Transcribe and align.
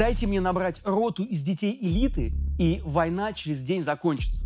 Дайте 0.00 0.26
мне 0.26 0.40
набрать 0.40 0.80
роту 0.86 1.24
из 1.24 1.42
детей 1.42 1.78
элиты, 1.78 2.32
и 2.58 2.80
война 2.86 3.34
через 3.34 3.60
день 3.60 3.84
закончится. 3.84 4.40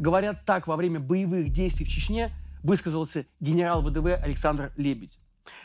Говорят 0.00 0.44
так 0.44 0.66
во 0.66 0.74
время 0.74 0.98
боевых 0.98 1.50
действий 1.50 1.86
в 1.86 1.88
Чечне 1.88 2.32
высказался 2.64 3.24
генерал 3.38 3.80
ВДВ 3.80 4.20
Александр 4.20 4.72
Лебедь. 4.76 5.20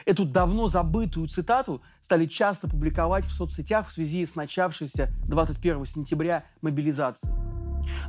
Эту 0.06 0.26
давно 0.26 0.68
забытую 0.68 1.30
цитату 1.30 1.82
стали 2.04 2.28
часто 2.28 2.70
публиковать 2.70 3.26
в 3.26 3.32
соцсетях 3.32 3.88
в 3.88 3.92
связи 3.92 4.24
с 4.24 4.36
начавшейся 4.36 5.10
21 5.28 5.84
сентября 5.88 6.44
мобилизацией. 6.62 7.34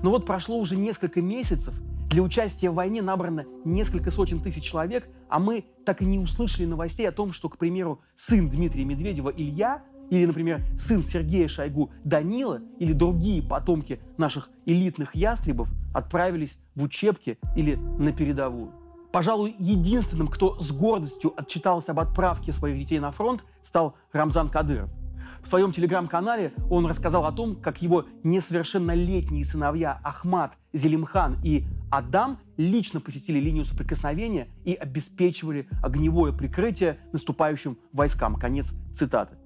Но 0.03 0.11
вот 0.11 0.27
прошло 0.27 0.59
уже 0.59 0.77
несколько 0.77 1.23
месяцев, 1.23 1.75
для 2.11 2.23
участия 2.23 2.69
в 2.69 2.75
войне 2.75 3.01
набрано 3.01 3.47
несколько 3.65 4.11
сотен 4.11 4.43
тысяч 4.43 4.63
человек, 4.63 5.09
а 5.31 5.39
мы 5.39 5.65
так 5.87 6.03
и 6.03 6.05
не 6.05 6.19
услышали 6.19 6.67
новостей 6.67 7.09
о 7.09 7.13
том, 7.13 7.33
что, 7.33 7.49
к 7.49 7.57
примеру, 7.57 8.03
сын 8.15 8.51
Дмитрия 8.51 8.85
Медведева 8.85 9.31
Илья 9.31 9.83
или, 10.11 10.27
например, 10.27 10.63
сын 10.79 11.03
Сергея 11.03 11.49
Шойгу 11.49 11.91
Данила 12.05 12.61
или 12.79 12.93
другие 12.93 13.43
потомки 13.43 14.01
наших 14.17 14.51
элитных 14.67 15.15
ястребов 15.15 15.69
отправились 15.95 16.59
в 16.75 16.83
учебки 16.83 17.39
или 17.57 17.77
на 17.77 18.13
передовую. 18.13 18.73
Пожалуй, 19.13 19.55
единственным, 19.59 20.27
кто 20.27 20.59
с 20.59 20.73
гордостью 20.73 21.33
отчитался 21.37 21.93
об 21.93 22.01
отправке 22.01 22.53
своих 22.53 22.79
детей 22.79 22.99
на 22.99 23.13
фронт, 23.13 23.45
стал 23.63 23.95
Рамзан 24.13 24.49
Кадыров. 24.49 24.91
В 25.45 25.47
своем 25.47 25.73
телеграм-канале 25.73 26.53
он 26.71 26.87
рассказал 26.87 27.27
о 27.27 27.33
том, 27.33 27.55
как 27.55 27.83
его 27.83 28.07
несовершеннолетние 28.23 29.45
сыновья 29.45 30.01
Ахмад, 30.03 30.55
Зелимхан 30.73 31.39
и 31.45 31.67
Адам 31.91 32.41
лично 32.57 32.99
посетили 32.99 33.39
линию 33.39 33.65
соприкосновения 33.65 34.49
и 34.65 34.75
обеспечивали 34.75 35.69
огневое 35.83 36.33
прикрытие 36.33 36.99
наступающим 37.13 37.79
войскам. 37.93 38.37
Конец 38.37 38.73
цитаты. 38.95 39.37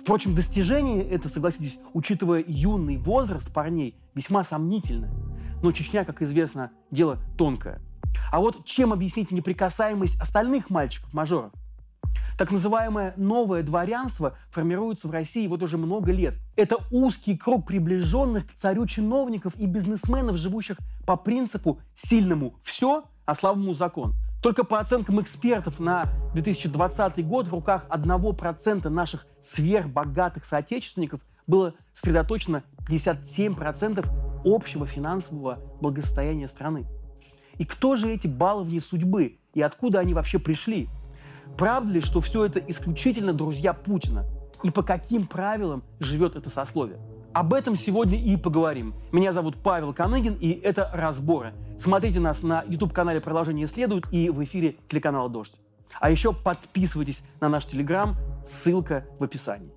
Впрочем, 0.00 0.34
достижение 0.34 1.02
это, 1.08 1.28
согласитесь, 1.28 1.78
учитывая 1.92 2.44
юный 2.46 2.96
возраст 2.96 3.52
парней, 3.52 3.96
весьма 4.14 4.44
сомнительно. 4.44 5.08
Но 5.62 5.72
Чечня, 5.72 6.04
как 6.04 6.22
известно, 6.22 6.70
дело 6.90 7.18
тонкое– 7.36 7.80
а 8.30 8.40
вот 8.40 8.64
чем 8.64 8.92
объяснить 8.92 9.30
неприкасаемость 9.30 10.20
остальных 10.20 10.70
мальчиков-мажоров? 10.70 11.52
Так 12.38 12.50
называемое 12.50 13.14
новое 13.16 13.62
дворянство 13.62 14.36
формируется 14.50 15.06
в 15.06 15.10
России 15.10 15.46
вот 15.46 15.62
уже 15.62 15.76
много 15.76 16.12
лет. 16.12 16.34
Это 16.56 16.78
узкий 16.90 17.36
круг 17.36 17.66
приближенных 17.66 18.46
к 18.46 18.54
царю 18.54 18.86
чиновников 18.86 19.54
и 19.56 19.66
бизнесменов, 19.66 20.36
живущих 20.36 20.78
по 21.06 21.16
принципу 21.16 21.80
«сильному 21.94 22.54
все, 22.62 23.04
а 23.26 23.34
слабому 23.34 23.74
закон». 23.74 24.14
Только 24.42 24.64
по 24.64 24.80
оценкам 24.80 25.20
экспертов 25.20 25.78
на 25.78 26.08
2020 26.34 27.24
год 27.24 27.46
в 27.46 27.52
руках 27.52 27.86
1% 27.88 28.88
наших 28.88 29.26
сверхбогатых 29.40 30.44
соотечественников 30.44 31.20
было 31.46 31.74
сосредоточено 31.92 32.64
57% 32.88 34.04
общего 34.44 34.84
финансового 34.84 35.60
благосостояния 35.80 36.48
страны. 36.48 36.86
И 37.58 37.64
кто 37.64 37.94
же 37.94 38.10
эти 38.10 38.26
баловни 38.26 38.80
судьбы? 38.80 39.38
И 39.54 39.62
откуда 39.62 40.00
они 40.00 40.12
вообще 40.12 40.40
пришли? 40.40 40.88
Правда 41.56 41.92
ли, 41.92 42.00
что 42.00 42.20
все 42.20 42.44
это 42.44 42.58
исключительно 42.58 43.32
друзья 43.32 43.72
Путина? 43.72 44.24
И 44.64 44.72
по 44.72 44.82
каким 44.82 45.28
правилам 45.28 45.84
живет 46.00 46.34
это 46.34 46.50
сословие? 46.50 46.98
Об 47.34 47.54
этом 47.54 47.76
сегодня 47.76 48.18
и 48.18 48.36
поговорим. 48.36 48.94
Меня 49.10 49.32
зовут 49.32 49.56
Павел 49.62 49.94
Каныгин, 49.94 50.36
и 50.38 50.50
это 50.50 50.90
«Разборы». 50.92 51.54
Смотрите 51.78 52.20
нас 52.20 52.42
на 52.42 52.62
YouTube-канале 52.68 53.22
«Продолжение 53.22 53.66
следует» 53.66 54.04
и 54.12 54.28
в 54.28 54.44
эфире 54.44 54.76
телеканала 54.86 55.30
«Дождь». 55.30 55.58
А 55.98 56.10
еще 56.10 56.34
подписывайтесь 56.34 57.22
на 57.40 57.48
наш 57.48 57.64
Телеграм, 57.64 58.16
ссылка 58.44 59.06
в 59.18 59.24
описании. 59.24 59.70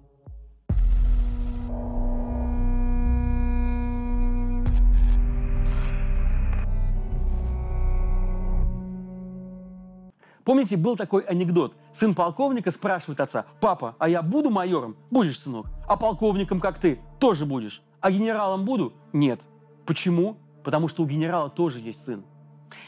Помните, 10.45 10.77
был 10.77 10.95
такой 10.95 11.23
анекдот. 11.23 11.75
Сын 11.91 12.13
полковника 12.13 12.69
спрашивает 12.71 13.19
отца, 13.19 13.45
«Папа, 13.59 13.95
а 13.97 14.07
я 14.07 14.21
буду 14.21 14.51
майором?» 14.51 14.95
«Будешь, 15.09 15.39
сынок». 15.39 15.65
«А 15.87 15.97
полковником, 15.97 16.59
как 16.59 16.79
ты?» 16.79 16.99
«Тоже 17.19 17.45
будешь». 17.45 17.81
«А 17.99 18.11
генералом 18.11 18.63
буду?» 18.63 18.93
«Нет». 19.11 19.41
Почему? 19.85 20.37
Потому 20.63 20.87
что 20.87 21.03
у 21.03 21.05
генерала 21.05 21.49
тоже 21.49 21.79
есть 21.79 22.05
сын. 22.05 22.23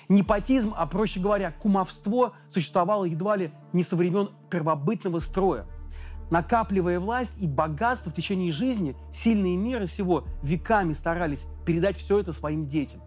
Непотизм, 0.09 0.73
а 0.75 0.85
проще 0.87 1.19
говоря, 1.19 1.51
кумовство 1.51 2.33
существовало 2.47 3.05
едва 3.05 3.35
ли 3.35 3.51
не 3.73 3.83
со 3.83 3.95
времен 3.95 4.29
первобытного 4.49 5.19
строя. 5.19 5.65
Накапливая 6.31 6.99
власть 6.99 7.41
и 7.41 7.47
богатство 7.47 8.11
в 8.11 8.13
течение 8.13 8.51
жизни, 8.51 8.95
сильные 9.13 9.55
миры 9.55 9.85
всего 9.85 10.25
веками 10.43 10.93
старались 10.93 11.47
передать 11.65 11.97
все 11.97 12.19
это 12.19 12.33
своим 12.33 12.67
детям. 12.67 13.01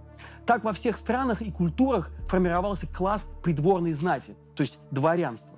Так 0.46 0.64
во 0.64 0.72
всех 0.72 0.96
странах 0.96 1.42
и 1.42 1.50
культурах 1.50 2.10
формировался 2.28 2.86
класс 2.86 3.30
придворной 3.42 3.92
знати, 3.92 4.34
то 4.54 4.62
есть 4.62 4.78
дворянство. 4.90 5.52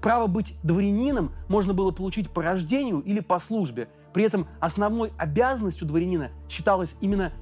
Право 0.00 0.26
быть 0.26 0.56
дворянином 0.62 1.32
можно 1.48 1.74
было 1.74 1.90
получить 1.90 2.30
по 2.30 2.42
рождению 2.42 3.00
или 3.00 3.20
по 3.20 3.38
службе. 3.38 3.88
При 4.14 4.24
этом 4.24 4.48
основной 4.58 5.12
обязанностью 5.18 5.86
дворянина 5.86 6.30
считалась 6.48 6.96
именно 7.00 7.32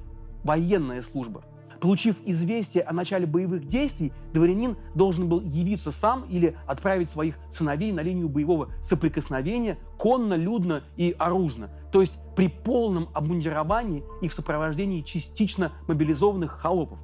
военная 0.43 1.01
служба. 1.01 1.43
Получив 1.79 2.17
известие 2.25 2.83
о 2.83 2.93
начале 2.93 3.25
боевых 3.25 3.65
действий, 3.65 4.11
дворянин 4.33 4.75
должен 4.95 5.29
был 5.29 5.39
явиться 5.39 5.91
сам 5.91 6.23
или 6.29 6.57
отправить 6.67 7.09
своих 7.09 7.35
сыновей 7.49 7.93
на 7.93 8.01
линию 8.01 8.27
боевого 8.27 8.69
соприкосновения 8.81 9.77
конно, 9.97 10.33
людно 10.33 10.83
и 10.97 11.15
оружно, 11.17 11.69
то 11.91 12.01
есть 12.01 12.19
при 12.35 12.49
полном 12.49 13.09
обмундировании 13.13 14.03
и 14.21 14.27
в 14.27 14.33
сопровождении 14.33 15.01
частично 15.01 15.71
мобилизованных 15.87 16.51
холопов. 16.51 16.99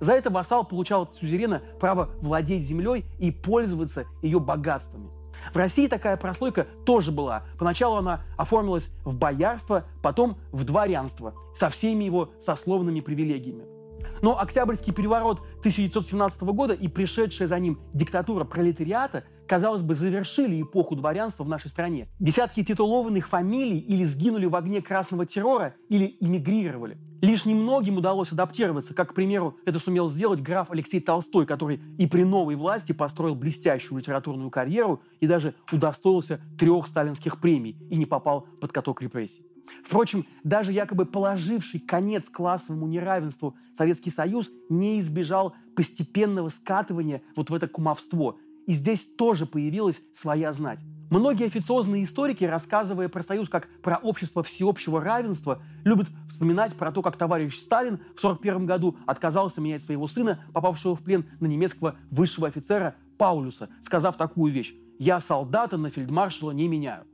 За 0.00 0.12
это 0.14 0.30
вассал 0.30 0.64
получал 0.64 1.02
от 1.02 1.14
сюзерена 1.14 1.62
право 1.78 2.10
владеть 2.20 2.64
землей 2.64 3.04
и 3.18 3.30
пользоваться 3.30 4.06
ее 4.22 4.40
богатствами. 4.40 5.10
В 5.52 5.56
России 5.56 5.86
такая 5.86 6.16
прослойка 6.16 6.66
тоже 6.84 7.12
была. 7.12 7.44
Поначалу 7.58 7.96
она 7.96 8.22
оформилась 8.36 8.92
в 9.04 9.16
боярство, 9.16 9.84
потом 10.02 10.36
в 10.52 10.64
дворянство 10.64 11.34
со 11.54 11.70
всеми 11.70 12.04
его 12.04 12.30
сословными 12.38 13.00
привилегиями. 13.00 13.79
Но 14.22 14.38
Октябрьский 14.38 14.92
переворот 14.92 15.40
1917 15.60 16.42
года 16.42 16.74
и 16.74 16.88
пришедшая 16.88 17.48
за 17.48 17.58
ним 17.58 17.80
диктатура 17.94 18.44
пролетариата, 18.44 19.24
казалось 19.48 19.82
бы, 19.82 19.94
завершили 19.94 20.62
эпоху 20.62 20.94
дворянства 20.94 21.44
в 21.44 21.48
нашей 21.48 21.68
стране. 21.68 22.08
Десятки 22.18 22.62
титулованных 22.62 23.28
фамилий 23.28 23.78
или 23.78 24.04
сгинули 24.04 24.46
в 24.46 24.54
огне 24.54 24.82
красного 24.82 25.26
террора, 25.26 25.74
или 25.88 26.16
эмигрировали. 26.20 26.98
Лишь 27.20 27.44
немногим 27.44 27.98
удалось 27.98 28.32
адаптироваться, 28.32 28.94
как, 28.94 29.10
к 29.10 29.14
примеру, 29.14 29.56
это 29.66 29.78
сумел 29.78 30.08
сделать 30.08 30.40
граф 30.40 30.70
Алексей 30.70 31.00
Толстой, 31.00 31.44
который 31.44 31.80
и 31.98 32.06
при 32.06 32.24
новой 32.24 32.56
власти 32.56 32.92
построил 32.92 33.34
блестящую 33.34 33.98
литературную 33.98 34.50
карьеру 34.50 35.02
и 35.20 35.26
даже 35.26 35.54
удостоился 35.70 36.40
трех 36.58 36.86
сталинских 36.86 37.38
премий 37.38 37.76
и 37.90 37.96
не 37.96 38.06
попал 38.06 38.46
под 38.60 38.72
каток 38.72 39.02
репрессий. 39.02 39.44
Впрочем, 39.84 40.26
даже 40.44 40.72
якобы 40.72 41.06
положивший 41.06 41.80
конец 41.80 42.28
классовому 42.28 42.86
неравенству 42.86 43.56
Советский 43.74 44.10
Союз 44.10 44.50
не 44.68 45.00
избежал 45.00 45.54
постепенного 45.74 46.48
скатывания 46.48 47.22
вот 47.36 47.50
в 47.50 47.54
это 47.54 47.68
кумовство. 47.68 48.38
И 48.66 48.74
здесь 48.74 49.06
тоже 49.06 49.46
появилась 49.46 50.02
своя 50.14 50.52
знать. 50.52 50.80
Многие 51.10 51.46
официозные 51.46 52.04
историки, 52.04 52.44
рассказывая 52.44 53.08
про 53.08 53.22
Союз 53.22 53.48
как 53.48 53.68
про 53.82 53.96
общество 53.96 54.44
всеобщего 54.44 55.00
равенства, 55.00 55.60
любят 55.82 56.06
вспоминать 56.28 56.76
про 56.76 56.92
то, 56.92 57.02
как 57.02 57.16
товарищ 57.16 57.56
Сталин 57.56 57.96
в 57.96 58.22
1941 58.22 58.66
году 58.66 58.96
отказался 59.06 59.60
менять 59.60 59.82
своего 59.82 60.06
сына, 60.06 60.44
попавшего 60.52 60.94
в 60.94 61.02
плен 61.02 61.28
на 61.40 61.46
немецкого 61.46 61.96
высшего 62.12 62.46
офицера 62.46 62.94
Паулюса, 63.18 63.70
сказав 63.82 64.16
такую 64.16 64.52
вещь 64.52 64.72
«Я 65.00 65.18
солдата 65.18 65.76
на 65.76 65.90
фельдмаршала 65.90 66.52
не 66.52 66.68
меняю». 66.68 67.09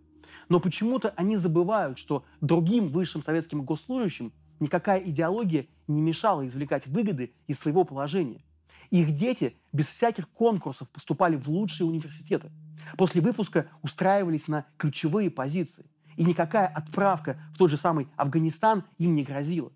Но 0.48 0.60
почему-то 0.60 1.12
они 1.16 1.36
забывают, 1.36 1.98
что 1.98 2.24
другим 2.40 2.88
высшим 2.88 3.22
советским 3.22 3.62
госслужащим 3.62 4.32
никакая 4.60 5.00
идеология 5.00 5.66
не 5.88 6.00
мешала 6.00 6.46
извлекать 6.46 6.87
выгоды 6.87 7.32
из 7.46 7.58
своего 7.58 7.84
положения. 7.84 8.43
Их 8.90 9.14
дети 9.14 9.56
без 9.72 9.88
всяких 9.88 10.28
конкурсов 10.28 10.88
поступали 10.88 11.37
в 11.37 11.48
лучшие 11.48 11.88
университеты. 11.88 12.52
После 12.96 13.20
выпуска 13.20 13.66
устраивались 13.82 14.46
на 14.46 14.64
ключевые 14.76 15.31
позиции. 15.31 15.87
И 16.16 16.25
никакая 16.25 16.69
отправка 16.69 17.38
в 17.52 17.58
тот 17.58 17.70
же 17.70 17.76
самый 17.76 18.08
Афганистан 18.16 18.84
им 18.99 19.14
не 19.16 19.25
грозила. 19.25 19.72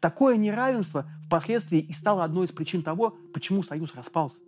Такое 0.00 0.36
неравенство 0.36 1.08
впоследствии 1.26 1.78
и 1.78 1.92
стало 1.92 2.24
одной 2.24 2.46
из 2.46 2.52
причин 2.52 2.82
того, 2.82 3.16
почему 3.32 3.62
Союз 3.62 3.94
распался. 3.94 4.38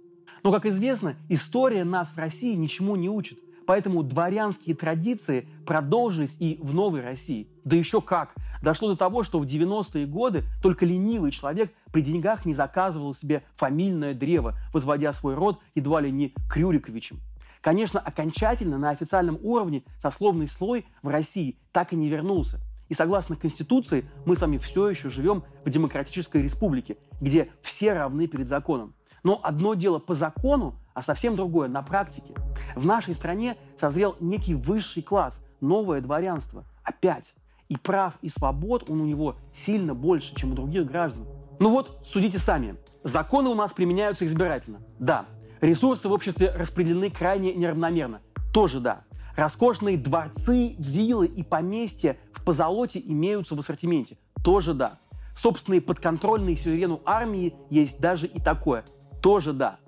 Но, 0.43 0.51
как 0.51 0.65
известно, 0.65 1.17
история 1.29 1.85
нас 1.85 2.11
в 2.13 2.19
России 2.19 2.55
ничему 2.55 2.97
не 2.97 3.11
учит– 3.11 3.39
Поэтому 3.71 4.03
дворянские 4.03 4.75
традиции 4.75 5.47
продолжились 5.65 6.37
и 6.41 6.59
в 6.61 6.75
Новой 6.75 7.03
России. 7.03 7.47
Да 7.63 7.77
еще 7.77 8.01
как! 8.01 8.35
Дошло 8.61 8.89
до 8.89 8.97
того, 8.97 9.23
что 9.23 9.39
в 9.39 9.45
90-е 9.45 10.07
годы 10.07 10.43
только 10.61 10.85
ленивый 10.85 11.31
человек 11.31 11.73
при 11.93 12.03
деньгах 12.03 12.45
не 12.45 12.53
заказывал 12.53 13.15
себе 13.15 13.45
фамильное 13.55 14.13
древо, 14.13 14.57
возводя 14.73 15.13
свой 15.13 15.37
род 15.37 15.61
едва 15.77 16.01
ли 16.01 16.11
не 16.11 16.35
Крюриковичем. 16.51 17.21
Конечно, 17.61 18.01
окончательно 18.01 18.77
на 18.77 18.91
официальном 18.91 19.39
уровне 19.41 19.85
сословный 20.03 20.49
слой 20.49 20.85
в 21.01 21.07
России 21.07 21.57
так 21.71 21.93
и 21.93 21.97
не 21.97 22.09
вернулся. 22.09 22.59
И 22.89 22.95
согласно 22.95 23.37
Конституции, 23.37 24.05
мы 24.27 24.35
с 24.35 24.41
вами 24.41 24.59
все 24.59 24.89
еще 24.89 25.11
живем 25.11 25.45
в 25.65 25.71
демократической 25.71 26.43
республике, 26.43 26.97
где 27.21 27.51
все 27.63 27.93
равны 27.93 28.27
перед 28.27 28.49
законом. 28.49 28.97
Но 29.23 29.39
одно 29.41 29.75
дело 29.75 30.01
по 30.01 30.15
закону, 30.15 30.75
а 31.01 31.03
совсем 31.03 31.35
другое 31.35 31.67
на 31.67 31.81
практике. 31.83 32.35
В 32.77 32.85
нашей 32.85 33.15
стране 33.15 33.57
созрел 33.81 34.17
некий 34.21 34.55
высший 34.55 35.03
класс, 35.03 35.43
новое 35.63 36.03
дворянство. 36.03 36.65
Опять. 36.85 37.33
И 37.71 37.77
прав, 37.79 38.19
и 38.21 38.29
свобод 38.29 38.85
он 38.91 39.01
у 39.01 39.07
него 39.07 39.37
сильно 39.55 39.95
больше, 39.95 40.35
чем 40.35 40.53
у 40.53 40.55
других 40.55 40.85
граждан. 40.85 41.27
Ну 41.59 41.71
вот, 41.71 42.01
судите 42.05 42.39
сами. 42.39 42.77
Законы 43.03 43.49
у 43.49 43.55
нас 43.55 43.73
применяются 43.73 44.27
избирательно. 44.27 44.83
Да. 44.99 45.25
Ресурсы 45.63 46.07
в 46.07 46.13
обществе 46.13 46.51
распределены 46.51 47.11
крайне 47.11 47.55
неравномерно. 47.55 48.21
Тоже 48.53 48.81
да. 48.81 49.05
Роскошные 49.37 49.97
дворцы, 49.97 50.75
виллы 50.79 51.29
и 51.29 51.43
поместья 51.43 52.19
в 52.35 52.45
позолоте 52.45 53.01
имеются 53.03 53.55
в 53.55 53.59
ассортименте. 53.59 54.19
Тоже 54.45 54.75
да. 54.75 54.99
Собственные 55.35 55.81
подконтрольные 55.81 56.59
сюзерену 56.59 57.01
армии 57.07 57.55
есть 57.71 58.03
даже 58.03 58.27
и 58.27 58.39
такое. 58.39 58.85
Тоже 59.23 59.55
да. 59.55 59.79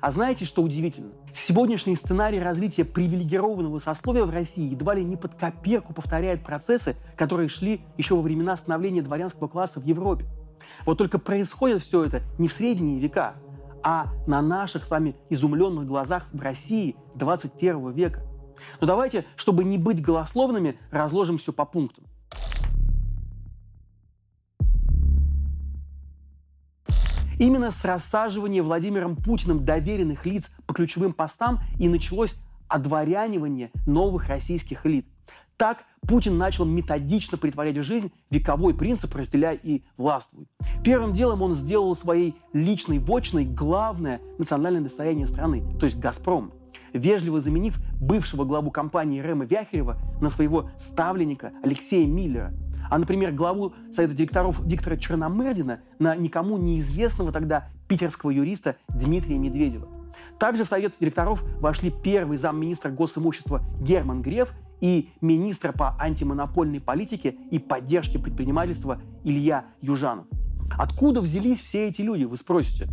А 0.00 0.10
знаете, 0.12 0.44
что 0.44 0.62
удивительно? 0.62 1.10
Сегодняшний 1.34 1.96
сценарий 1.96 2.38
развития 2.38 2.84
привилегированного 2.84 3.78
сословия 3.78 4.24
в 4.24 4.30
России 4.30 4.70
едва 4.70 4.94
ли 4.94 5.04
не 5.04 5.16
под 5.16 5.34
копирку 5.34 5.92
повторяет 5.92 6.44
процессы, 6.44 6.96
которые 7.16 7.48
шли 7.48 7.80
еще 7.96 8.14
во 8.14 8.22
времена 8.22 8.56
становления 8.56 9.02
дворянского 9.02 9.48
класса 9.48 9.80
в 9.80 9.84
Европе. 9.84 10.26
Вот 10.86 10.98
только 10.98 11.18
происходит 11.18 11.82
все 11.82 12.04
это 12.04 12.22
не 12.38 12.48
в 12.48 12.52
средние 12.52 13.00
века, 13.00 13.34
а 13.82 14.06
на 14.26 14.40
наших 14.40 14.84
с 14.84 14.90
вами 14.90 15.16
изумленных 15.30 15.86
глазах 15.86 16.28
в 16.32 16.40
России 16.40 16.96
21 17.16 17.90
века. 17.92 18.22
Но 18.80 18.86
давайте, 18.86 19.24
чтобы 19.36 19.64
не 19.64 19.78
быть 19.78 20.02
голословными, 20.02 20.78
разложим 20.90 21.38
все 21.38 21.52
по 21.52 21.64
пунктам. 21.64 22.04
Именно 27.38 27.70
с 27.70 27.84
рассаживания 27.84 28.64
Владимиром 28.64 29.14
Путиным 29.14 29.64
доверенных 29.64 30.26
лиц 30.26 30.50
по 30.66 30.74
ключевым 30.74 31.12
постам 31.12 31.60
и 31.78 31.88
началось 31.88 32.34
одворянивание 32.66 33.70
новых 33.86 34.28
российских 34.28 34.84
элит. 34.84 35.06
Так 35.56 35.84
Путин 36.02 36.36
начал 36.36 36.64
методично 36.64 37.38
притворять 37.38 37.76
в 37.76 37.82
жизнь 37.84 38.12
вековой 38.30 38.74
принцип 38.74 39.14
«разделяй 39.14 39.58
и 39.62 39.84
властвуй». 39.96 40.48
Первым 40.84 41.12
делом 41.14 41.42
он 41.42 41.54
сделал 41.54 41.94
своей 41.94 42.34
личной 42.52 42.98
вотчиной 42.98 43.44
главное 43.44 44.20
национальное 44.38 44.82
достояние 44.82 45.26
страны, 45.26 45.62
то 45.78 45.86
есть 45.86 45.98
«Газпром», 45.98 46.52
вежливо 46.92 47.40
заменив 47.40 47.78
бывшего 48.00 48.44
главу 48.44 48.70
компании 48.70 49.22
Рема 49.22 49.44
Вяхерева 49.44 49.96
на 50.20 50.30
своего 50.30 50.70
ставленника 50.78 51.52
Алексея 51.62 52.06
Миллера– 52.06 52.52
а, 52.88 52.98
например, 52.98 53.32
главу 53.32 53.74
Совета 53.92 54.14
директоров 54.14 54.60
Виктора 54.64 54.96
Черномырдина 54.96 55.80
на 55.98 56.16
никому 56.16 56.58
неизвестного 56.58 57.32
тогда 57.32 57.68
питерского 57.88 58.30
юриста 58.30 58.76
Дмитрия 58.88 59.38
Медведева. 59.38 59.88
Также 60.38 60.64
в 60.64 60.68
Совет 60.68 60.94
директоров 61.00 61.42
вошли 61.60 61.90
первый 61.90 62.36
замминистра 62.36 62.90
госимущества 62.90 63.62
Герман 63.80 64.22
Греф 64.22 64.52
и 64.80 65.10
министра 65.20 65.72
по 65.72 65.96
антимонопольной 66.00 66.80
политике 66.80 67.36
и 67.50 67.58
поддержке 67.58 68.18
предпринимательства 68.18 69.00
Илья 69.24 69.64
Южанов. 69.80 70.26
Откуда 70.76 71.20
взялись 71.20 71.60
все 71.60 71.88
эти 71.88 72.02
люди, 72.02 72.24
вы 72.24 72.36
спросите? 72.36 72.88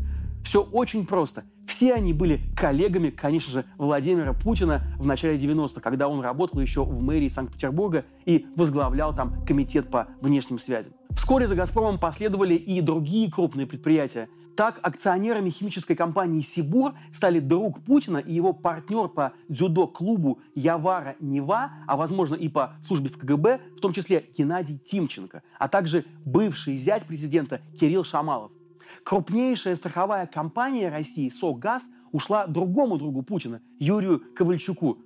Все 0.46 0.62
очень 0.62 1.08
просто. 1.08 1.44
Все 1.66 1.94
они 1.96 2.14
были 2.14 2.40
коллегами, 2.56 3.10
конечно 3.10 3.52
же, 3.52 3.66
Владимира 3.80 4.32
Путина 4.32 4.84
в 5.00 5.06
начале 5.06 5.38
90-х, 5.38 5.82
когда 5.82 6.08
он 6.08 6.22
работал 6.22 6.62
еще 6.62 6.86
в 6.86 7.02
мэрии 7.02 7.30
Санкт-Петербурга 7.30 8.06
и 8.26 8.46
возглавлял 8.56 9.14
там 9.14 9.44
комитет 9.46 9.90
по 9.90 10.08
внешним 10.22 10.60
связям. 10.60 10.94
Вскоре 11.18 11.48
за 11.48 11.56
«Газпромом» 11.56 11.98
последовали 11.98 12.54
и 12.54 12.80
другие 12.82 13.32
крупные 13.32 13.66
предприятия. 13.66 14.30
Так, 14.56 14.80
акционерами 14.84 15.50
химической 15.50 15.96
компании 15.96 16.42
«Сибур» 16.42 16.94
стали 17.12 17.40
друг 17.40 17.84
Путина 17.84 18.20
и 18.20 18.32
его 18.32 18.54
партнер 18.54 19.10
по 19.10 19.34
дзюдо-клубу 19.50 20.40
Явара 20.54 21.16
Нева, 21.20 21.72
а 21.88 21.98
возможно 21.98 22.36
и 22.36 22.50
по 22.50 22.76
службе 22.86 23.10
в 23.10 23.18
КГБ, 23.18 23.62
в 23.78 23.82
том 23.82 23.94
числе 23.94 24.24
Геннадий 24.38 24.78
Тимченко, 24.78 25.42
а 25.58 25.68
также 25.68 26.06
бывший 26.24 26.78
зять 26.78 27.06
президента 27.06 27.62
Кирилл 27.78 28.04
Шамалов– 28.04 28.52
крупнейшая 29.04 29.76
страховая 29.76 30.28
компания 30.28 30.90
России 30.90 31.30
«Согаз» 31.30 31.86
ушла 32.12 32.48
другому 32.48 32.98
другу 32.98 33.24
Путина, 33.24 33.62
Юрию 33.80 34.22
Ковальчуку 34.36 35.00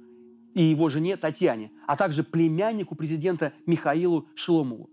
и 0.54 0.64
его 0.64 0.90
жене 0.90 1.18
Татьяне, 1.18 1.72
а 1.88 1.96
также 1.96 2.24
племяннику 2.24 2.96
президента 2.96 3.54
Михаилу 3.66 4.28
Шеломову. 4.36 4.90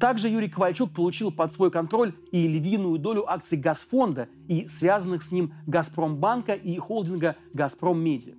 Также 0.00 0.28
Юрий 0.28 0.48
Ковальчук 0.48 0.92
получил 0.92 1.30
под 1.30 1.52
свой 1.52 1.70
контроль 1.70 2.14
и 2.32 2.46
львиную 2.48 2.98
долю 2.98 3.30
акций 3.30 3.58
Газфонда 3.58 4.28
и 4.46 4.66
связанных 4.66 5.22
с 5.22 5.30
ним 5.30 5.52
Газпромбанка 5.66 6.54
и 6.54 6.78
холдинга 6.78 7.36
Газпром 7.52 8.00
Медиа. 8.00 8.34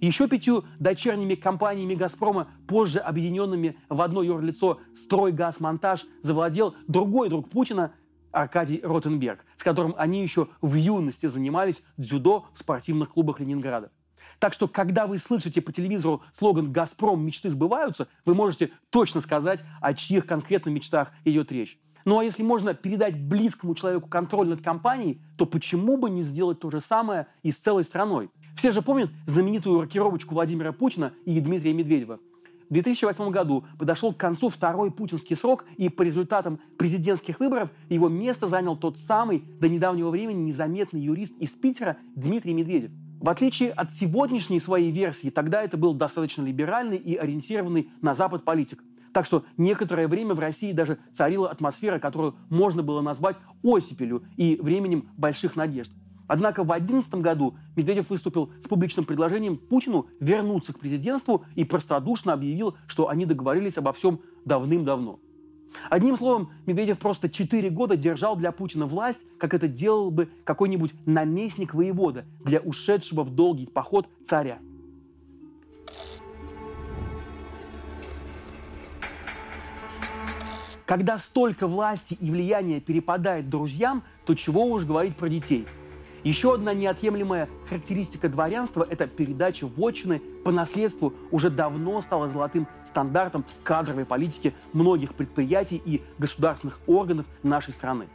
Еще 0.00 0.26
пятью 0.26 0.64
дочерними 0.80 1.36
компаниями 1.36 1.94
«Газпрома», 1.94 2.48
позже 2.66 2.98
объединенными 2.98 3.76
в 3.88 4.00
одно 4.00 4.22
юрлицо 4.22 4.80
«Стройгазмонтаж», 4.96 6.06
завладел 6.22 6.74
другой 6.88 7.28
друг 7.28 7.48
Путина 7.48 7.92
Аркадий 8.32 8.80
Ротенберг, 8.82 9.44
с 9.56 9.62
которым 9.62 9.94
они 9.96 10.22
еще 10.22 10.48
в 10.60 10.74
юности 10.74 11.26
занимались 11.26 11.82
дзюдо 11.96 12.46
в 12.54 12.58
спортивных 12.58 13.10
клубах 13.10 13.40
Ленинграда. 13.40 13.90
Так 14.38 14.52
что, 14.52 14.66
когда 14.66 15.06
вы 15.06 15.18
слышите 15.18 15.62
по 15.62 15.72
телевизору 15.72 16.22
слоган 16.32 16.72
«Газпром. 16.72 17.24
Мечты 17.24 17.50
сбываются», 17.50 18.08
вы 18.24 18.34
можете 18.34 18.70
точно 18.90 19.20
сказать, 19.20 19.62
о 19.80 19.94
чьих 19.94 20.26
конкретных 20.26 20.74
мечтах 20.74 21.12
идет 21.24 21.52
речь. 21.52 21.78
Ну 22.04 22.18
а 22.18 22.24
если 22.24 22.42
можно 22.42 22.74
передать 22.74 23.16
близкому 23.16 23.76
человеку 23.76 24.08
контроль 24.08 24.48
над 24.48 24.60
компанией, 24.60 25.22
то 25.38 25.46
почему 25.46 25.96
бы 25.96 26.10
не 26.10 26.22
сделать 26.22 26.58
то 26.58 26.70
же 26.70 26.80
самое 26.80 27.28
и 27.44 27.52
с 27.52 27.58
целой 27.58 27.84
страной? 27.84 28.30
Все 28.56 28.72
же 28.72 28.82
помнят 28.82 29.10
знаменитую 29.26 29.80
рокировочку 29.80 30.34
Владимира 30.34 30.72
Путина 30.72 31.12
и 31.24 31.38
Дмитрия 31.38 31.72
Медведева– 31.72 32.18
2008 32.72 33.30
году 33.30 33.64
подошел 33.78 34.12
к 34.12 34.16
концу 34.16 34.48
второй 34.48 34.90
путинский 34.90 35.36
срок, 35.36 35.64
и 35.76 35.88
по 35.88 36.02
результатам 36.02 36.58
президентских 36.78 37.38
выборов 37.38 37.70
его 37.88 38.08
место 38.08 38.48
занял 38.48 38.76
тот 38.76 38.96
самый 38.96 39.44
до 39.60 39.68
недавнего 39.68 40.10
времени 40.10 40.40
незаметный 40.40 41.00
юрист 41.00 41.36
из 41.38 41.50
Питера 41.50 41.98
Дмитрий 42.16 42.54
Медведев. 42.54 42.90
В 43.20 43.28
отличие 43.28 43.70
от 43.70 43.92
сегодняшней 43.92 44.58
своей 44.58 44.90
версии, 44.90 45.28
тогда 45.28 45.62
это 45.62 45.76
был 45.76 45.94
достаточно 45.94 46.42
либеральный 46.42 46.96
и 46.96 47.14
ориентированный 47.14 47.90
на 48.00 48.14
Запад 48.14 48.42
политик. 48.42 48.82
Так 49.12 49.26
что 49.26 49.44
некоторое 49.56 50.08
время 50.08 50.34
в 50.34 50.40
России 50.40 50.72
даже 50.72 50.98
царила 51.12 51.50
атмосфера, 51.50 51.98
которую 51.98 52.34
можно 52.48 52.82
было 52.82 53.00
назвать 53.00 53.36
оссипелью 53.62 54.24
и 54.36 54.58
временем 54.60 55.08
больших 55.16 55.54
надежд. 55.54 55.92
Однако 56.32 56.62
в 56.62 56.66
2011 56.66 57.16
году 57.16 57.56
Медведев 57.76 58.08
выступил 58.08 58.50
с 58.58 58.66
публичным 58.66 59.04
предложением 59.04 59.58
Путину 59.58 60.06
вернуться 60.18 60.72
к 60.72 60.78
президентству 60.78 61.44
и 61.56 61.64
простодушно 61.66 62.32
объявил, 62.32 62.74
что 62.86 63.10
они 63.10 63.26
договорились 63.26 63.76
обо 63.76 63.92
всем 63.92 64.18
давным-давно. 64.46 65.20
Одним 65.90 66.16
словом, 66.16 66.50
Медведев 66.64 66.98
просто 66.98 67.28
4 67.28 67.68
года 67.68 67.98
держал 67.98 68.34
для 68.34 68.50
Путина 68.50 68.86
власть, 68.86 69.20
как 69.38 69.52
это 69.52 69.68
делал 69.68 70.10
бы 70.10 70.30
какой-нибудь 70.44 70.94
наместник 71.04 71.74
воевода 71.74 72.24
для 72.42 72.60
ушедшего 72.60 73.24
в 73.24 73.34
долгий 73.34 73.66
поход 73.66 74.08
царя. 74.24 74.58
Когда 80.86 81.18
столько 81.18 81.66
власти 81.66 82.16
и 82.18 82.30
влияния 82.30 82.80
перепадает 82.80 83.50
друзьям, 83.50 84.02
то 84.24 84.34
чего 84.34 84.64
уж 84.64 84.86
говорить 84.86 85.14
про 85.16 85.28
детей– 85.28 85.66
еще 86.24 86.54
одна 86.54 86.72
неотъемлемая 86.72 87.48
характеристика 87.68 88.28
дворянства– 88.28 88.86
это 88.90 89.06
передача 89.06 89.66
вотчины 89.66 90.20
по 90.44 90.52
наследству 90.52 91.12
уже 91.32 91.50
давно 91.50 92.00
стала 92.00 92.28
золотым 92.28 92.68
стандартом 92.84 93.44
кадровой 93.64 94.04
политики 94.04 94.54
многих 94.72 95.14
предприятий 95.14 95.82
и 95.84 96.02
государственных 96.18 96.78
органов 96.86 97.26
нашей 97.42 97.72
страны. 97.72 98.06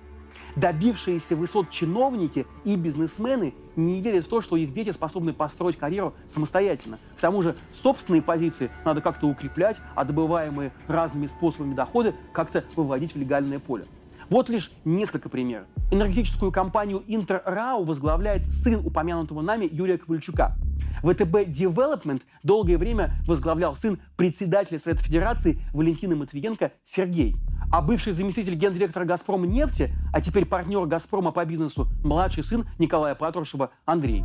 Добившиеся 0.55 1.35
высот 1.35 1.69
чиновники 1.69 2.47
и 2.63 2.75
бизнесмены 2.75 3.53
не 3.75 4.01
верят 4.01 4.25
в 4.25 4.29
то, 4.29 4.41
что 4.41 4.55
их 4.55 4.73
дети 4.73 4.89
способны 4.89 5.33
построить 5.33 5.77
карьеру 5.77 6.15
самостоятельно. 6.27 6.97
К 7.17 7.21
тому 7.21 7.41
же 7.41 7.55
собственные 7.73 8.23
позиции 8.23 8.71
надо 8.83 9.01
как-то 9.01 9.27
укреплять, 9.27 9.77
а 9.95 10.03
добываемые 10.03 10.71
разными 10.87 11.27
способами 11.27 11.75
доходы 11.75 12.15
как-то 12.33 12.63
выводить 12.75 13.13
в 13.13 13.19
легальное 13.19 13.59
поле. 13.59 13.85
Вот 14.29 14.49
лишь 14.49 14.71
несколько 14.83 15.29
примеров. 15.29 15.67
Энергетическую 15.89 16.51
компанию 16.51 17.01
Интеррау 17.07 17.85
возглавляет 17.85 18.51
сын 18.51 18.85
упомянутого 18.85 19.41
нами 19.41 19.69
Юрия 19.71 19.97
Ковальчука. 19.97 20.55
ВТБ 21.01 21.47
Development 21.47 22.21
долгое 22.43 22.77
время 22.77 23.13
возглавлял 23.25 23.75
сын 23.75 23.99
председателя 24.17 24.79
Совета 24.79 25.03
Федерации 25.03 25.61
Валентины 25.73 26.15
Матвиенко 26.15 26.73
Сергей. 26.83 27.35
А 27.71 27.81
бывший 27.81 28.13
заместитель 28.13 28.55
гендиректора 28.55 29.05
«Газпрома 29.05 29.45
нефти», 29.45 29.93
а 30.13 30.21
теперь 30.21 30.45
партнер 30.45 30.85
«Газпрома» 30.85 31.31
по 31.31 31.45
бизнесу, 31.45 31.87
младший 32.03 32.43
сын 32.43 32.65
Николая 32.79 33.15
Патрушева 33.15 33.71
Андрей. 33.85 34.23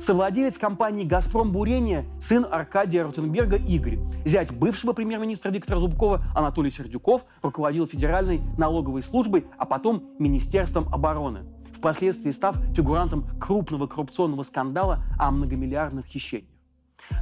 Совладелец 0.00 0.58
компании 0.58 1.04
«Газпром 1.04 1.52
Бурение»– 1.52 2.04
сын 2.20 2.46
Аркадия 2.50 3.04
Ротенберга 3.04 3.56
Игорь. 3.56 3.98
Зять 4.24 4.52
бывшего 4.54 4.92
премьер-министра 4.92 5.50
Виктора 5.50 5.80
Зубкова 5.80 6.24
Анатолий 6.34 6.70
Сердюков 6.70 7.24
руководил 7.42 7.86
Федеральной 7.86 8.40
налоговой 8.58 9.02
службой, 9.02 9.46
а 9.56 9.64
потом 9.64 10.04
Министерством 10.18 10.92
обороны, 10.92 11.44
впоследствии 11.76 12.30
став 12.30 12.56
фигурантом 12.74 13.26
крупного 13.40 13.86
коррупционного 13.86 14.42
скандала 14.42 15.02
о 15.18 15.30
многомиллиардных 15.30 16.06
хищениях. 16.06 16.50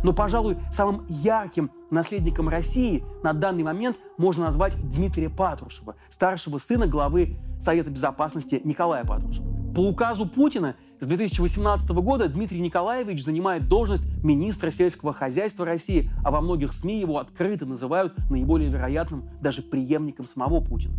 Но, 0.02 0.12
пожалуй, 0.12 0.58
самым 0.72 1.06
ярким 1.08 1.70
наследником 1.90 2.48
России 2.48 3.04
на 3.22 3.32
данный 3.32 3.64
момент 3.64 3.96
можно 4.18 4.44
назвать 4.44 4.76
Дмитрия 4.88 5.28
Патрушева, 5.28 5.96
старшего 6.10 6.58
сына 6.58 6.86
главы 6.86 7.36
Совета 7.60 7.90
Безопасности 7.90 8.60
Николая 8.64 9.04
Патрушева. 9.04 9.46
По 9.74 9.80
указу 9.80 10.26
Путина 10.26 10.76
с 11.02 11.04
2018 11.04 11.90
года 11.90 12.28
Дмитрий 12.28 12.60
Николаевич 12.60 13.24
занимает 13.24 13.68
должность 13.68 14.04
министра 14.22 14.70
сельского 14.70 15.12
хозяйства 15.12 15.66
России, 15.66 16.08
а 16.24 16.30
во 16.30 16.40
многих 16.40 16.72
СМИ 16.72 17.00
его 17.00 17.18
открыто 17.18 17.66
называют 17.66 18.14
наиболее 18.30 18.70
вероятным 18.70 19.28
даже 19.40 19.62
преемником 19.62 20.26
самого 20.26 20.60
Путина. 20.60 20.94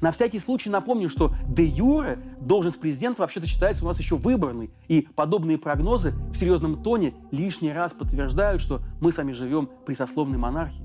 На 0.00 0.12
всякий 0.12 0.38
случай 0.38 0.70
напомню, 0.70 1.10
что 1.10 1.34
де 1.46 1.62
юре 1.62 2.18
должность 2.40 2.80
президента 2.80 3.20
вообще-то 3.20 3.46
считается 3.46 3.84
у 3.84 3.86
нас 3.86 3.98
еще 3.98 4.16
выборной, 4.16 4.70
и 4.88 5.06
подобные 5.14 5.58
прогнозы 5.58 6.14
в 6.32 6.36
серьезном 6.36 6.82
тоне 6.82 7.12
лишний 7.30 7.70
раз 7.70 7.92
подтверждают, 7.92 8.62
что 8.62 8.80
мы 9.02 9.12
сами 9.12 9.32
живем 9.32 9.68
при 9.84 9.92
сословной 9.92 10.38
монархии. 10.38 10.82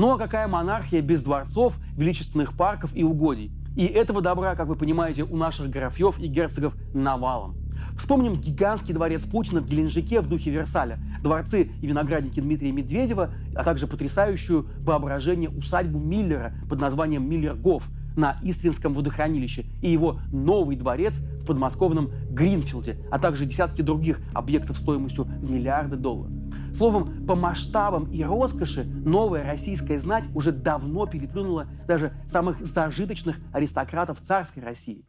Ну 0.00 0.14
а 0.14 0.16
какая 0.16 0.48
монархия 0.48 1.02
без 1.02 1.22
дворцов, 1.22 1.76
величественных 1.94 2.56
парков 2.56 2.96
и 2.96 3.04
угодий? 3.04 3.52
И 3.76 3.84
этого 3.84 4.22
добра, 4.22 4.54
как 4.54 4.66
вы 4.66 4.74
понимаете, 4.74 5.24
у 5.24 5.36
наших 5.36 5.68
графьев 5.68 6.18
и 6.18 6.26
герцогов 6.26 6.74
навалом. 6.94 7.58
Вспомним 7.98 8.32
гигантский 8.32 8.94
дворец 8.94 9.26
Путина 9.26 9.60
в 9.60 9.66
Геленджике 9.66 10.22
в 10.22 10.26
духе 10.26 10.52
Версаля, 10.52 10.98
дворцы 11.22 11.70
и 11.82 11.86
виноградники 11.86 12.40
Дмитрия 12.40 12.72
Медведева, 12.72 13.34
а 13.54 13.62
также 13.62 13.86
потрясающую 13.86 14.66
воображение 14.78 15.50
усадьбу 15.50 15.98
Миллера 15.98 16.54
под 16.70 16.80
названием 16.80 17.28
Миллергоф 17.28 17.86
на 18.16 18.36
Иствинском 18.42 18.94
водохранилище 18.94 19.66
и 19.82 19.90
его 19.90 20.20
новый 20.32 20.76
дворец 20.76 21.20
в 21.20 21.46
подмосковном 21.46 22.10
Гринфилде, 22.30 22.98
а 23.10 23.18
также 23.18 23.46
десятки 23.46 23.82
других 23.82 24.20
объектов 24.34 24.78
стоимостью 24.78 25.26
миллиарды 25.42 25.96
долларов. 25.96 26.32
Словом, 26.74 27.26
по 27.26 27.34
масштабам 27.34 28.10
и 28.10 28.22
роскоши 28.22 28.84
новая 28.84 29.44
российская 29.44 29.98
знать 29.98 30.24
уже 30.34 30.52
давно 30.52 31.06
переплюнула 31.06 31.66
даже 31.86 32.12
самых 32.26 32.64
зажиточных 32.64 33.36
аристократов 33.52 34.20
царской 34.20 34.62
России. 34.62 35.04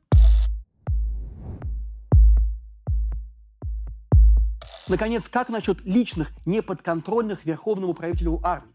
Наконец, 4.87 5.29
как 5.29 5.49
насчет 5.49 5.85
личных, 5.85 6.31
неподконтрольных 6.45 7.45
верховному 7.45 7.93
правителю 7.93 8.39
армии? 8.43 8.73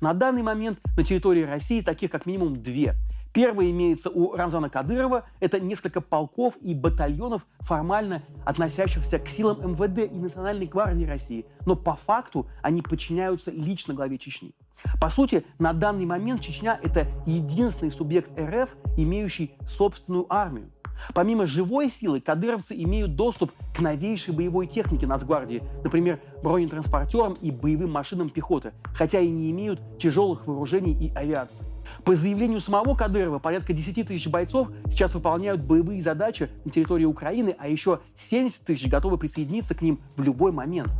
На 0.00 0.12
данный 0.12 0.42
момент 0.42 0.78
на 0.96 1.04
территории 1.04 1.42
России 1.42 1.80
таких 1.80 2.10
как 2.10 2.26
минимум 2.26 2.62
две. 2.62 2.96
Первая 3.34 3.68
имеется 3.72 4.10
у 4.10 4.36
Рамзана 4.36 4.70
Кадырова. 4.70 5.24
Это 5.40 5.58
несколько 5.58 6.00
полков 6.00 6.54
и 6.60 6.72
батальонов, 6.72 7.44
формально 7.58 8.22
относящихся 8.46 9.18
к 9.18 9.28
силам 9.28 9.72
МВД 9.72 10.10
и 10.10 10.16
Национальной 10.16 10.66
гвардии 10.66 11.04
России. 11.04 11.44
Но 11.66 11.74
по 11.74 11.96
факту 11.96 12.46
они 12.62 12.80
подчиняются 12.80 13.50
лично 13.50 13.92
главе 13.92 14.18
Чечни. 14.18 14.52
По 15.00 15.08
сути, 15.08 15.44
на 15.58 15.72
данный 15.72 16.06
момент 16.06 16.42
Чечня– 16.42 16.78
это 16.82 17.08
единственный 17.26 17.90
субъект 17.90 18.30
РФ, 18.38 18.70
имеющий 18.96 19.56
собственную 19.66 20.32
армию. 20.32 20.70
Помимо 21.12 21.44
живой 21.44 21.90
силы, 21.90 22.20
кадыровцы 22.20 22.74
имеют 22.84 23.16
доступ 23.16 23.50
к 23.76 23.80
новейшей 23.80 24.32
боевой 24.32 24.68
технике 24.68 25.08
Нацгвардии, 25.08 25.60
например, 25.82 26.20
бронетранспортерам 26.44 27.34
и 27.42 27.50
боевым 27.50 27.90
машинам 27.90 28.30
пехоты, 28.30 28.72
хотя 28.94 29.18
и 29.18 29.28
не 29.28 29.50
имеют 29.50 29.80
тяжелых 29.98 30.46
вооружений 30.46 30.96
и 30.96 31.12
авиации. 31.12 31.73
По 32.04 32.14
заявлению 32.14 32.60
самого 32.60 32.94
Кадырова, 32.94 33.38
порядка 33.38 33.72
10 33.72 34.06
тысяч 34.06 34.28
бойцов 34.28 34.68
сейчас 34.90 35.14
выполняют 35.14 35.62
боевые 35.62 36.00
задачи 36.00 36.50
на 36.64 36.70
территории 36.70 37.04
Украины, 37.04 37.56
а 37.58 37.68
еще 37.68 38.00
70 38.16 38.64
тысяч 38.64 38.88
готовы 38.88 39.18
присоединиться 39.18 39.74
к 39.74 39.82
ним 39.82 40.00
в 40.16 40.22
любой 40.22 40.52
момент. 40.52 40.90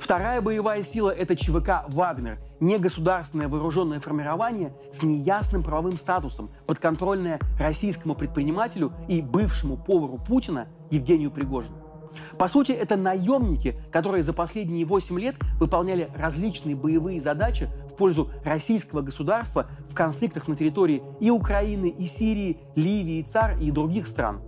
Вторая 0.00 0.40
боевая 0.40 0.82
сила– 0.82 1.10
это 1.16 1.36
ЧВК 1.36 1.84
«Вагнер», 1.88 2.38
негосударственное 2.58 3.48
вооруженное 3.48 4.00
формирование 4.00 4.72
с 4.90 5.02
неясным 5.02 5.62
правовым 5.62 5.98
статусом, 5.98 6.48
подконтрольное 6.66 7.38
российскому 7.58 8.14
предпринимателю 8.14 8.94
и 9.08 9.20
бывшему 9.20 9.76
повару 9.76 10.18
Путина 10.18 10.68
Евгению 10.90 11.30
Пригожину. 11.30 11.89
По 12.38 12.48
сути, 12.48 12.72
это 12.72 12.96
наемники, 12.96 13.76
которые 13.92 14.22
за 14.22 14.32
последние 14.32 14.84
8 14.84 15.18
лет 15.18 15.36
выполняли 15.58 16.10
различные 16.16 16.76
боевые 16.76 17.20
задачи 17.20 17.68
в 17.90 17.96
пользу 17.96 18.30
российского 18.44 19.02
государства 19.02 19.66
в 19.88 19.94
конфликтах 19.94 20.48
на 20.48 20.56
территории 20.56 21.02
и 21.20 21.30
Украины, 21.30 21.88
и 21.88 22.06
Сирии, 22.06 22.58
Ливии, 22.76 23.22
ЦАР 23.22 23.58
и 23.60 23.70
других 23.70 24.06
стран. 24.06 24.40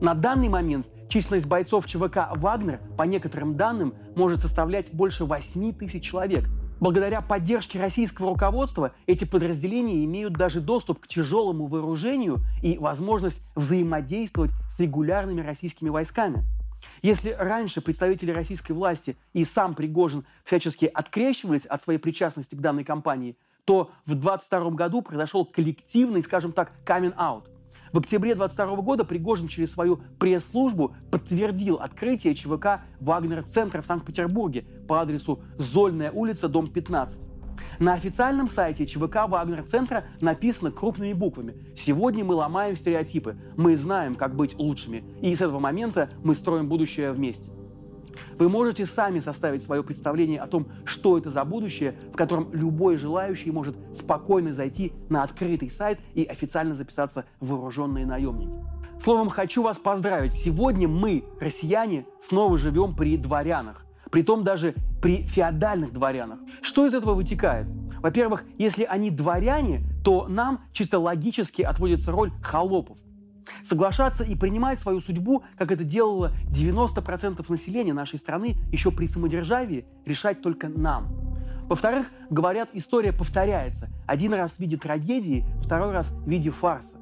На 0.00 0.14
данный 0.14 0.48
момент 0.48 0.86
Численность 1.08 1.46
бойцов 1.46 1.86
ЧВК 1.86 2.30
«Вагнер», 2.34 2.80
по 2.98 3.04
некоторым 3.04 3.56
данным, 3.56 3.94
может 4.16 4.40
составлять 4.40 4.92
больше 4.92 5.24
8 5.24 5.72
тысяч 5.74 6.02
человек. 6.02 6.48
Благодаря 6.80 7.20
поддержке 7.20 7.78
российского 7.78 8.30
руководства 8.30 8.92
эти 9.06 9.24
подразделения 9.24 10.04
имеют 10.04 10.32
даже 10.32 10.60
доступ 10.60 10.98
к 10.98 11.06
тяжелому 11.06 11.66
вооружению 11.66 12.38
и 12.62 12.78
возможность 12.78 13.42
взаимодействовать 13.54 14.50
с 14.68 14.80
регулярными 14.80 15.40
российскими 15.40 15.88
войсками. 15.88 16.44
Если 17.02 17.30
раньше 17.30 17.80
представители 17.80 18.30
российской 18.30 18.72
власти 18.72 19.16
и 19.32 19.44
сам 19.44 19.74
Пригожин 19.74 20.24
всячески 20.44 20.86
открещивались 20.86 21.66
от 21.66 21.82
своей 21.82 21.98
причастности 21.98 22.54
к 22.54 22.60
данной 22.60 22.84
кампании, 22.84 23.36
то 23.64 23.90
в 24.04 24.14
2022 24.14 24.70
году 24.70 25.02
произошел 25.02 25.44
коллективный, 25.44 26.22
скажем 26.22 26.52
так, 26.52 26.72
камин-аут. 26.84 27.48
В 27.92 27.98
октябре 27.98 28.34
22 28.34 28.76
года 28.82 29.04
Пригожин 29.04 29.46
через 29.46 29.72
свою 29.72 30.00
пресс-службу 30.18 30.96
подтвердил 31.12 31.76
открытие 31.76 32.34
ЧВК 32.34 32.82
«Вагнер-центра» 33.00 33.82
в 33.82 33.86
Санкт-Петербурге 33.86 34.66
по 34.88 35.00
адресу 35.00 35.40
Зольная 35.58 36.10
улица, 36.10 36.48
дом 36.48 36.66
15. 36.66 37.33
На 37.78 37.94
официальном 37.94 38.48
сайте 38.48 38.86
ЧВК 38.86 39.28
«Вагнер-центра» 39.28 40.04
написано 40.20 40.70
крупными 40.70 41.12
буквами 41.12 41.54
«Сегодня 41.74 42.24
мы 42.24 42.34
ломаем 42.34 42.76
стереотипы, 42.76 43.36
мы 43.56 43.76
знаем, 43.76 44.14
как 44.14 44.34
быть 44.34 44.58
лучшими, 44.58 45.04
и 45.20 45.34
с 45.34 45.40
этого 45.40 45.58
момента 45.58 46.10
мы 46.22 46.34
строим 46.34 46.68
будущее 46.68 47.12
вместе». 47.12 47.50
Вы 48.38 48.48
можете 48.48 48.86
сами 48.86 49.20
составить 49.20 49.62
свое 49.62 49.82
представление 49.82 50.40
о 50.40 50.46
том, 50.46 50.68
что 50.84 51.18
это 51.18 51.30
за 51.30 51.44
будущее, 51.44 51.96
в 52.12 52.16
котором 52.16 52.52
любой 52.52 52.96
желающий 52.96 53.50
может 53.50 53.76
спокойно 53.92 54.52
зайти 54.52 54.92
на 55.08 55.22
открытый 55.22 55.70
сайт 55.70 55.98
и 56.14 56.24
официально 56.24 56.74
записаться 56.74 57.24
в 57.40 57.48
вооруженные 57.48 58.06
наемники. 58.06 58.52
Словом, 59.02 59.28
хочу 59.28 59.62
вас 59.62 59.78
поздравить. 59.78 60.34
Сегодня 60.34 60.88
мы, 60.88 61.24
россияне, 61.40 62.06
снова 62.20 62.56
живем 62.56 62.94
при 62.94 63.16
дворянах. 63.16 63.84
Притом 64.14 64.44
даже 64.44 64.76
при 65.02 65.26
феодальных 65.26 65.92
дворянах. 65.92 66.38
Что 66.62 66.86
из 66.86 66.94
этого 66.94 67.14
вытекает? 67.14 67.66
Во-первых, 67.98 68.44
если 68.58 68.84
они 68.84 69.10
дворяне, 69.10 69.82
то 70.04 70.28
нам 70.28 70.60
чисто 70.72 71.00
логически 71.00 71.62
отводится 71.62 72.12
роль 72.12 72.30
холопов. 72.40 72.96
Соглашаться 73.64 74.22
и 74.22 74.36
принимать 74.36 74.78
свою 74.78 75.00
судьбу, 75.00 75.42
как 75.58 75.72
это 75.72 75.82
делало 75.82 76.30
90% 76.48 77.44
населения 77.48 77.92
нашей 77.92 78.20
страны 78.20 78.54
еще 78.70 78.92
при 78.92 79.08
самодержавии, 79.08 79.84
решать 80.06 80.42
только 80.42 80.68
нам. 80.68 81.08
Во-вторых, 81.68 82.06
говорят, 82.30 82.68
история 82.72 83.12
повторяется. 83.12 83.88
Один 84.06 84.32
раз 84.32 84.52
в 84.52 84.60
виде 84.60 84.76
трагедии, 84.76 85.44
второй 85.60 85.90
раз 85.90 86.10
в 86.10 86.30
виде 86.30 86.50
фарса. 86.52 86.98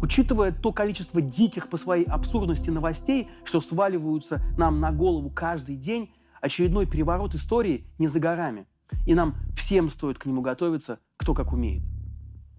Учитывая 0.00 0.52
то 0.52 0.72
количество 0.72 1.20
диких 1.20 1.68
по 1.68 1.76
своей 1.76 2.04
абсурдности 2.04 2.70
новостей, 2.70 3.28
что 3.42 3.60
сваливаются 3.60 4.40
нам 4.56 4.78
на 4.78 4.92
голову 4.92 5.28
каждый 5.28 5.74
день, 5.74 6.10
очередной 6.40 6.86
переворот 6.86 7.34
истории 7.34 7.86
не 7.98 8.08
за 8.08 8.20
горами. 8.20 8.66
И 9.06 9.14
нам 9.14 9.36
всем 9.56 9.90
стоит 9.90 10.18
к 10.18 10.26
нему 10.26 10.42
готовиться, 10.42 10.98
кто 11.16 11.34
как 11.34 11.52
умеет. 11.52 11.82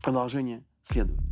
Продолжение 0.02 0.64
следует. 0.84 1.31